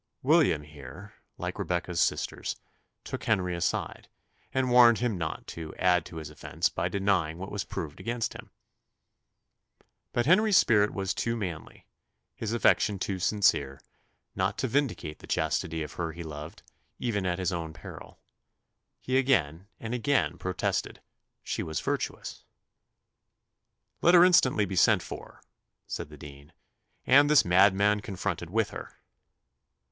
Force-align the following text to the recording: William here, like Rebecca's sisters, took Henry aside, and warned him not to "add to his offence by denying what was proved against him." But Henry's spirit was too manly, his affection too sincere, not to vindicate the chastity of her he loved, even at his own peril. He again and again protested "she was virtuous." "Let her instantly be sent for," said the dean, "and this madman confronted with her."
William 0.23 0.63
here, 0.63 1.13
like 1.37 1.59
Rebecca's 1.59 1.99
sisters, 1.99 2.55
took 3.03 3.23
Henry 3.25 3.55
aside, 3.55 4.07
and 4.51 4.71
warned 4.71 4.97
him 4.97 5.15
not 5.15 5.45
to 5.49 5.75
"add 5.75 6.07
to 6.07 6.15
his 6.15 6.31
offence 6.31 6.69
by 6.69 6.89
denying 6.89 7.37
what 7.37 7.51
was 7.51 7.63
proved 7.63 7.99
against 7.99 8.33
him." 8.33 8.49
But 10.11 10.25
Henry's 10.25 10.57
spirit 10.57 10.91
was 10.91 11.13
too 11.13 11.35
manly, 11.37 11.85
his 12.33 12.51
affection 12.51 12.97
too 12.97 13.19
sincere, 13.19 13.79
not 14.35 14.57
to 14.57 14.67
vindicate 14.67 15.19
the 15.19 15.27
chastity 15.27 15.83
of 15.83 15.93
her 15.93 16.13
he 16.13 16.23
loved, 16.23 16.63
even 16.97 17.23
at 17.27 17.37
his 17.37 17.51
own 17.53 17.71
peril. 17.71 18.17
He 19.01 19.19
again 19.19 19.67
and 19.79 19.93
again 19.93 20.39
protested 20.39 20.99
"she 21.43 21.61
was 21.61 21.79
virtuous." 21.79 22.43
"Let 24.01 24.15
her 24.15 24.25
instantly 24.25 24.65
be 24.65 24.75
sent 24.75 25.03
for," 25.03 25.43
said 25.85 26.09
the 26.09 26.17
dean, 26.17 26.53
"and 27.05 27.29
this 27.29 27.45
madman 27.45 27.99
confronted 28.01 28.49
with 28.49 28.71
her." 28.71 28.97